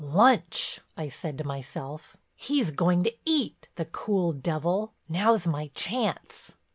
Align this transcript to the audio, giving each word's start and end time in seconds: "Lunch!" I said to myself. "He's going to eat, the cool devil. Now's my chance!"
"Lunch!" 0.03 0.81
I 0.97 1.09
said 1.09 1.37
to 1.37 1.43
myself. 1.43 2.17
"He's 2.33 2.71
going 2.71 3.03
to 3.03 3.13
eat, 3.23 3.67
the 3.75 3.85
cool 3.85 4.31
devil. 4.31 4.95
Now's 5.07 5.45
my 5.45 5.69
chance!" 5.75 6.53